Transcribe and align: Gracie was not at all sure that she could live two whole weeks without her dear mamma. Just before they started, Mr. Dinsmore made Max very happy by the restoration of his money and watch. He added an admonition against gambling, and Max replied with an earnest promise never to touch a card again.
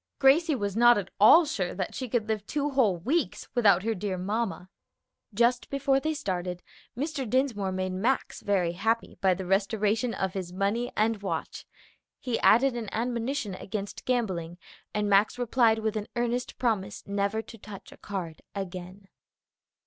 Gracie 0.17 0.55
was 0.55 0.75
not 0.75 0.97
at 0.97 1.11
all 1.19 1.45
sure 1.45 1.75
that 1.75 1.93
she 1.93 2.09
could 2.09 2.27
live 2.27 2.43
two 2.47 2.71
whole 2.71 2.97
weeks 2.97 3.47
without 3.53 3.83
her 3.83 3.93
dear 3.93 4.17
mamma. 4.17 4.67
Just 5.31 5.69
before 5.69 5.99
they 5.99 6.15
started, 6.15 6.63
Mr. 6.97 7.29
Dinsmore 7.29 7.71
made 7.71 7.91
Max 7.91 8.41
very 8.41 8.71
happy 8.71 9.19
by 9.21 9.35
the 9.35 9.45
restoration 9.45 10.15
of 10.15 10.33
his 10.33 10.51
money 10.51 10.91
and 10.97 11.21
watch. 11.21 11.67
He 12.19 12.39
added 12.39 12.75
an 12.75 12.89
admonition 12.91 13.53
against 13.53 14.05
gambling, 14.05 14.57
and 14.91 15.07
Max 15.07 15.37
replied 15.37 15.77
with 15.77 15.95
an 15.95 16.07
earnest 16.15 16.57
promise 16.57 17.03
never 17.05 17.43
to 17.43 17.57
touch 17.59 17.91
a 17.91 17.97
card 17.97 18.41
again. 18.55 19.07